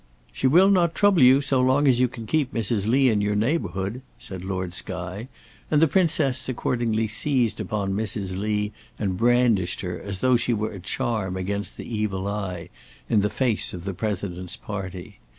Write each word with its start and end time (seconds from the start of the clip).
"She 0.31 0.47
will 0.47 0.71
not 0.71 0.95
trouble 0.95 1.21
you 1.21 1.41
so 1.41 1.61
long 1.61 1.87
as 1.87 1.99
you 1.99 2.07
can 2.07 2.25
keep 2.25 2.51
Mrs. 2.51 2.87
Lee 2.87 3.09
in 3.09 3.21
your 3.21 3.35
neighbourhood," 3.35 4.01
said 4.17 4.43
Lord 4.43 4.73
Skye, 4.73 5.27
and 5.69 5.79
the 5.79 5.87
Princess 5.87 6.49
accordingly 6.49 7.07
seized 7.07 7.59
upon 7.59 7.93
Mrs. 7.93 8.35
Lee 8.35 8.71
and 8.97 9.15
brandished 9.15 9.81
her, 9.81 10.01
as 10.01 10.17
though 10.17 10.37
she 10.37 10.53
were 10.53 10.71
a 10.73 10.79
charm 10.79 11.37
against 11.37 11.77
the 11.77 11.85
evil 11.85 12.27
eye, 12.27 12.69
in 13.09 13.21
the 13.21 13.29
face 13.29 13.75
of 13.75 13.83
the 13.83 13.93
President's 13.93 14.55
party. 14.57 15.19